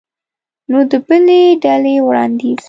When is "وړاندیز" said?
2.07-2.59